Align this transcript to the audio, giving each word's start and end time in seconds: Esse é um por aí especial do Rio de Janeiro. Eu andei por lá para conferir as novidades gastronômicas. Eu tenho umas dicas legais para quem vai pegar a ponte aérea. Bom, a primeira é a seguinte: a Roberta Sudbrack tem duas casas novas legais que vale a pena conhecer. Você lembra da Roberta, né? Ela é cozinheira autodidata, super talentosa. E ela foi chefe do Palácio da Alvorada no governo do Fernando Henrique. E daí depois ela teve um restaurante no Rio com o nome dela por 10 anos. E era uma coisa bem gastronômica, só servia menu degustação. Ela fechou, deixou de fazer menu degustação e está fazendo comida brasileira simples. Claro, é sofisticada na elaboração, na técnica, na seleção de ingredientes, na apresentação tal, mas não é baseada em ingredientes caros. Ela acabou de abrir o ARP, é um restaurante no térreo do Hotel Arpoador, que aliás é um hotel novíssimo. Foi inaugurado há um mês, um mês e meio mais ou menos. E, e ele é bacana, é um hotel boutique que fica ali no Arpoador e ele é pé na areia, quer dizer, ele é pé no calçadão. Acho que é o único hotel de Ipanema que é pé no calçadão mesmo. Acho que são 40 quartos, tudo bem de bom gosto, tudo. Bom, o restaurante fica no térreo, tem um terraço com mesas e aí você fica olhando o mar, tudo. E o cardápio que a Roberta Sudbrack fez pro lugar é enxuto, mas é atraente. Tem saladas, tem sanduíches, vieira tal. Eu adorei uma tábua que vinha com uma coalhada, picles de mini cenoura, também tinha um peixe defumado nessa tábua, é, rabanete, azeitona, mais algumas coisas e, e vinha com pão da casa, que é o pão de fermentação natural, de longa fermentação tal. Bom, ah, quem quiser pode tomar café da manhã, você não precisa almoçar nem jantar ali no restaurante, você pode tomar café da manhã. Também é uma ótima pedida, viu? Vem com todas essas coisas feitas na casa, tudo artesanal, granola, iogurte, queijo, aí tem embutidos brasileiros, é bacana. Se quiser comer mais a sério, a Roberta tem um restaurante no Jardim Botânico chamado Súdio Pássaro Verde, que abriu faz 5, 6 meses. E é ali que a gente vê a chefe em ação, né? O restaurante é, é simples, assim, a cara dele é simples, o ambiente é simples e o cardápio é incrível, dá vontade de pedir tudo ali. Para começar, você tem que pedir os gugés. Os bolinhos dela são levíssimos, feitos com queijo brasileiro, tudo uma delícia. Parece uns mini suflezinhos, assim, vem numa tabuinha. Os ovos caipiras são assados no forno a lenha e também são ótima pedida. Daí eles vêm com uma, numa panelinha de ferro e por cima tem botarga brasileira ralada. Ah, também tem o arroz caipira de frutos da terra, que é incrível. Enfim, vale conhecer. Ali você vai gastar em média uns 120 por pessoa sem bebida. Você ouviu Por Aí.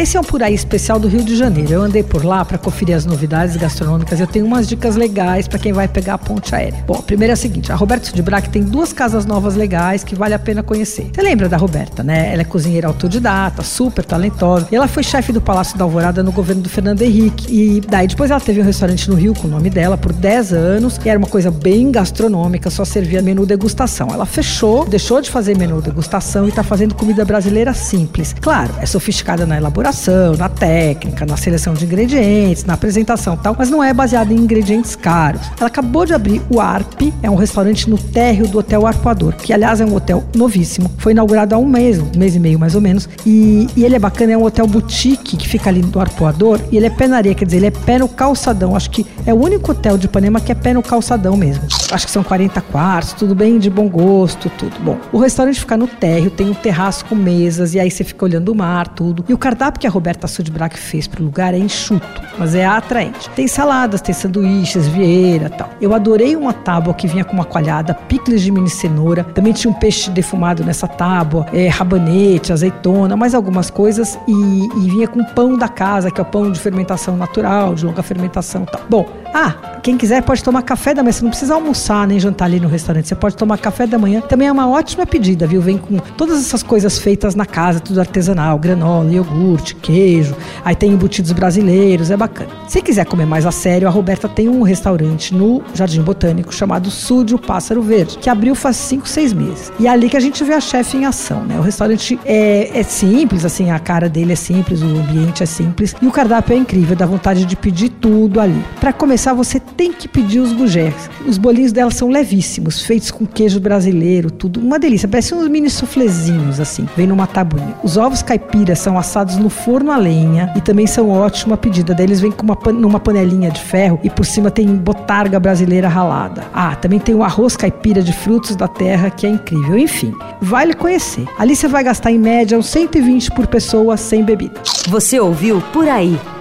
Esse 0.00 0.16
é 0.16 0.20
um 0.20 0.24
por 0.24 0.42
aí 0.42 0.54
especial 0.54 0.98
do 0.98 1.08
Rio 1.08 1.22
de 1.22 1.36
Janeiro. 1.36 1.74
Eu 1.74 1.82
andei 1.82 2.02
por 2.02 2.24
lá 2.24 2.42
para 2.42 2.56
conferir 2.56 2.96
as 2.96 3.04
novidades 3.04 3.54
gastronômicas. 3.54 4.18
Eu 4.18 4.26
tenho 4.26 4.46
umas 4.46 4.66
dicas 4.66 4.96
legais 4.96 5.46
para 5.46 5.58
quem 5.58 5.74
vai 5.74 5.86
pegar 5.86 6.14
a 6.14 6.18
ponte 6.18 6.54
aérea. 6.54 6.82
Bom, 6.86 6.94
a 6.94 7.02
primeira 7.02 7.32
é 7.32 7.34
a 7.34 7.36
seguinte: 7.36 7.70
a 7.70 7.74
Roberta 7.74 8.06
Sudbrack 8.06 8.48
tem 8.48 8.62
duas 8.62 8.94
casas 8.94 9.26
novas 9.26 9.56
legais 9.56 10.02
que 10.02 10.14
vale 10.14 10.32
a 10.32 10.38
pena 10.38 10.62
conhecer. 10.62 11.10
Você 11.12 11.20
lembra 11.20 11.50
da 11.50 11.58
Roberta, 11.58 12.02
né? 12.02 12.32
Ela 12.32 12.40
é 12.40 12.44
cozinheira 12.46 12.88
autodidata, 12.88 13.62
super 13.62 14.02
talentosa. 14.02 14.68
E 14.72 14.74
ela 14.74 14.88
foi 14.88 15.02
chefe 15.02 15.34
do 15.34 15.40
Palácio 15.42 15.76
da 15.76 15.84
Alvorada 15.84 16.22
no 16.22 16.32
governo 16.32 16.62
do 16.62 16.70
Fernando 16.70 17.02
Henrique. 17.02 17.54
E 17.54 17.82
daí 17.82 18.08
depois 18.08 18.30
ela 18.30 18.40
teve 18.40 18.58
um 18.58 18.64
restaurante 18.64 19.06
no 19.06 19.16
Rio 19.16 19.34
com 19.34 19.48
o 19.48 19.50
nome 19.50 19.68
dela 19.68 19.98
por 19.98 20.14
10 20.14 20.54
anos. 20.54 20.98
E 21.04 21.10
era 21.10 21.18
uma 21.18 21.28
coisa 21.28 21.50
bem 21.50 21.92
gastronômica, 21.92 22.70
só 22.70 22.86
servia 22.86 23.20
menu 23.20 23.44
degustação. 23.44 24.08
Ela 24.10 24.24
fechou, 24.24 24.86
deixou 24.86 25.20
de 25.20 25.28
fazer 25.28 25.58
menu 25.58 25.82
degustação 25.82 26.46
e 26.46 26.48
está 26.48 26.62
fazendo 26.62 26.94
comida 26.94 27.22
brasileira 27.22 27.74
simples. 27.74 28.34
Claro, 28.40 28.72
é 28.80 28.86
sofisticada 28.86 29.44
na 29.44 29.58
elaboração, 29.58 29.89
na 30.38 30.48
técnica, 30.48 31.26
na 31.26 31.36
seleção 31.36 31.74
de 31.74 31.84
ingredientes, 31.84 32.64
na 32.64 32.74
apresentação 32.74 33.36
tal, 33.36 33.56
mas 33.58 33.70
não 33.70 33.82
é 33.82 33.92
baseada 33.92 34.32
em 34.32 34.36
ingredientes 34.36 34.94
caros. 34.94 35.40
Ela 35.58 35.66
acabou 35.66 36.06
de 36.06 36.12
abrir 36.12 36.40
o 36.48 36.60
ARP, 36.60 37.12
é 37.22 37.30
um 37.30 37.34
restaurante 37.34 37.90
no 37.90 37.98
térreo 37.98 38.46
do 38.46 38.58
Hotel 38.58 38.86
Arpoador, 38.86 39.34
que 39.34 39.52
aliás 39.52 39.80
é 39.80 39.84
um 39.84 39.94
hotel 39.94 40.22
novíssimo. 40.34 40.90
Foi 40.98 41.12
inaugurado 41.12 41.54
há 41.54 41.58
um 41.58 41.66
mês, 41.66 41.98
um 41.98 42.10
mês 42.16 42.36
e 42.36 42.38
meio 42.38 42.58
mais 42.58 42.74
ou 42.74 42.80
menos. 42.80 43.08
E, 43.26 43.66
e 43.76 43.84
ele 43.84 43.96
é 43.96 43.98
bacana, 43.98 44.32
é 44.32 44.36
um 44.38 44.44
hotel 44.44 44.66
boutique 44.66 45.36
que 45.36 45.48
fica 45.48 45.70
ali 45.70 45.82
no 45.82 46.00
Arpoador 46.00 46.60
e 46.70 46.76
ele 46.76 46.86
é 46.86 46.90
pé 46.90 47.08
na 47.08 47.16
areia, 47.16 47.34
quer 47.34 47.44
dizer, 47.44 47.56
ele 47.58 47.66
é 47.66 47.70
pé 47.70 47.98
no 47.98 48.08
calçadão. 48.08 48.76
Acho 48.76 48.90
que 48.90 49.04
é 49.26 49.34
o 49.34 49.42
único 49.42 49.72
hotel 49.72 49.98
de 49.98 50.06
Ipanema 50.06 50.40
que 50.40 50.52
é 50.52 50.54
pé 50.54 50.72
no 50.72 50.82
calçadão 50.82 51.36
mesmo. 51.36 51.62
Acho 51.90 52.06
que 52.06 52.12
são 52.12 52.22
40 52.22 52.60
quartos, 52.60 53.12
tudo 53.14 53.34
bem 53.34 53.58
de 53.58 53.68
bom 53.68 53.88
gosto, 53.88 54.48
tudo. 54.50 54.78
Bom, 54.80 54.98
o 55.12 55.18
restaurante 55.18 55.58
fica 55.58 55.76
no 55.76 55.88
térreo, 55.88 56.30
tem 56.30 56.48
um 56.48 56.54
terraço 56.54 57.04
com 57.04 57.14
mesas 57.14 57.74
e 57.74 57.80
aí 57.80 57.90
você 57.90 58.04
fica 58.04 58.24
olhando 58.24 58.52
o 58.52 58.54
mar, 58.54 58.86
tudo. 58.88 59.24
E 59.28 59.34
o 59.34 59.38
cardápio 59.38 59.80
que 59.80 59.86
a 59.86 59.90
Roberta 59.90 60.26
Sudbrack 60.28 60.78
fez 60.78 61.06
pro 61.06 61.24
lugar 61.24 61.52
é 61.52 61.58
enxuto, 61.58 62.22
mas 62.38 62.54
é 62.54 62.64
atraente. 62.64 63.28
Tem 63.30 63.48
saladas, 63.48 64.00
tem 64.00 64.14
sanduíches, 64.14 64.86
vieira 64.86 65.50
tal. 65.50 65.70
Eu 65.80 65.92
adorei 65.92 66.36
uma 66.36 66.52
tábua 66.52 66.94
que 66.94 67.08
vinha 67.08 67.24
com 67.24 67.32
uma 67.32 67.44
coalhada, 67.44 67.94
picles 67.94 68.42
de 68.42 68.52
mini 68.52 68.70
cenoura, 68.70 69.24
também 69.24 69.52
tinha 69.52 69.70
um 69.70 69.74
peixe 69.74 70.10
defumado 70.10 70.64
nessa 70.64 70.86
tábua, 70.86 71.46
é, 71.52 71.68
rabanete, 71.68 72.52
azeitona, 72.52 73.16
mais 73.16 73.34
algumas 73.34 73.68
coisas 73.68 74.18
e, 74.28 74.32
e 74.32 74.90
vinha 74.90 75.08
com 75.08 75.24
pão 75.24 75.56
da 75.56 75.68
casa, 75.68 76.10
que 76.10 76.20
é 76.20 76.22
o 76.22 76.26
pão 76.26 76.50
de 76.52 76.60
fermentação 76.60 77.16
natural, 77.16 77.74
de 77.74 77.84
longa 77.84 78.02
fermentação 78.02 78.64
tal. 78.64 78.80
Bom, 78.88 79.06
ah, 79.32 79.70
quem 79.82 79.96
quiser 79.96 80.22
pode 80.22 80.42
tomar 80.44 80.62
café 80.62 80.92
da 80.92 81.02
manhã, 81.02 81.12
você 81.12 81.22
não 81.22 81.30
precisa 81.30 81.54
almoçar 81.54 82.06
nem 82.06 82.20
jantar 82.20 82.46
ali 82.46 82.60
no 82.60 82.68
restaurante, 82.68 83.08
você 83.08 83.14
pode 83.14 83.36
tomar 83.36 83.58
café 83.58 83.86
da 83.86 83.98
manhã. 83.98 84.20
Também 84.20 84.48
é 84.48 84.52
uma 84.52 84.68
ótima 84.68 85.06
pedida, 85.06 85.46
viu? 85.46 85.60
Vem 85.60 85.78
com 85.78 85.96
todas 86.16 86.38
essas 86.38 86.62
coisas 86.62 86.98
feitas 86.98 87.34
na 87.34 87.46
casa, 87.46 87.80
tudo 87.80 88.00
artesanal, 88.00 88.58
granola, 88.58 89.10
iogurte, 89.10 89.74
queijo, 89.74 90.36
aí 90.64 90.74
tem 90.74 90.92
embutidos 90.92 91.32
brasileiros, 91.32 92.10
é 92.10 92.16
bacana. 92.16 92.50
Se 92.68 92.82
quiser 92.82 93.06
comer 93.06 93.26
mais 93.26 93.46
a 93.46 93.50
sério, 93.50 93.88
a 93.88 93.90
Roberta 93.90 94.28
tem 94.28 94.48
um 94.48 94.62
restaurante 94.62 95.34
no 95.34 95.62
Jardim 95.74 96.02
Botânico 96.02 96.52
chamado 96.52 96.90
Súdio 96.90 97.38
Pássaro 97.38 97.82
Verde, 97.82 98.18
que 98.18 98.28
abriu 98.28 98.54
faz 98.54 98.76
5, 98.76 99.08
6 99.08 99.32
meses. 99.32 99.72
E 99.78 99.86
é 99.86 99.90
ali 99.90 100.08
que 100.08 100.16
a 100.16 100.20
gente 100.20 100.42
vê 100.44 100.54
a 100.54 100.60
chefe 100.60 100.96
em 100.96 101.06
ação, 101.06 101.44
né? 101.44 101.58
O 101.58 101.62
restaurante 101.62 102.18
é, 102.24 102.78
é 102.78 102.82
simples, 102.82 103.44
assim, 103.44 103.70
a 103.70 103.78
cara 103.78 104.08
dele 104.08 104.32
é 104.32 104.36
simples, 104.36 104.82
o 104.82 104.86
ambiente 104.86 105.42
é 105.42 105.46
simples 105.46 105.94
e 106.00 106.06
o 106.06 106.10
cardápio 106.10 106.54
é 106.54 106.58
incrível, 106.58 106.96
dá 106.96 107.06
vontade 107.06 107.44
de 107.44 107.56
pedir 107.56 107.88
tudo 107.88 108.40
ali. 108.40 108.62
Para 108.80 108.92
começar, 108.92 109.19
você 109.34 109.60
tem 109.60 109.92
que 109.92 110.08
pedir 110.08 110.40
os 110.40 110.52
gugés. 110.52 111.10
Os 111.26 111.38
bolinhos 111.38 111.72
dela 111.72 111.90
são 111.90 112.08
levíssimos, 112.08 112.82
feitos 112.82 113.10
com 113.10 113.26
queijo 113.26 113.60
brasileiro, 113.60 114.30
tudo 114.30 114.60
uma 114.60 114.78
delícia. 114.78 115.06
Parece 115.08 115.34
uns 115.34 115.46
mini 115.48 115.68
suflezinhos, 115.68 116.58
assim, 116.58 116.88
vem 116.96 117.06
numa 117.06 117.26
tabuinha. 117.26 117.74
Os 117.82 117.96
ovos 117.96 118.22
caipiras 118.22 118.78
são 118.78 118.98
assados 118.98 119.36
no 119.36 119.50
forno 119.50 119.90
a 119.90 119.96
lenha 119.96 120.52
e 120.56 120.60
também 120.60 120.86
são 120.86 121.10
ótima 121.10 121.56
pedida. 121.56 121.94
Daí 121.94 122.06
eles 122.06 122.20
vêm 122.20 122.32
com 122.32 122.44
uma, 122.44 122.56
numa 122.72 122.98
panelinha 122.98 123.50
de 123.50 123.60
ferro 123.60 124.00
e 124.02 124.08
por 124.08 124.24
cima 124.24 124.50
tem 124.50 124.66
botarga 124.66 125.38
brasileira 125.38 125.88
ralada. 125.88 126.44
Ah, 126.52 126.74
também 126.74 126.98
tem 126.98 127.14
o 127.14 127.22
arroz 127.22 127.56
caipira 127.56 128.02
de 128.02 128.12
frutos 128.12 128.56
da 128.56 128.66
terra, 128.66 129.10
que 129.10 129.26
é 129.26 129.30
incrível. 129.30 129.78
Enfim, 129.78 130.14
vale 130.40 130.74
conhecer. 130.74 131.26
Ali 131.38 131.54
você 131.54 131.68
vai 131.68 131.84
gastar 131.84 132.10
em 132.10 132.18
média 132.18 132.58
uns 132.58 132.66
120 132.66 133.30
por 133.32 133.46
pessoa 133.46 133.96
sem 133.96 134.24
bebida. 134.24 134.60
Você 134.88 135.20
ouviu 135.20 135.60
Por 135.72 135.88
Aí. 135.88 136.18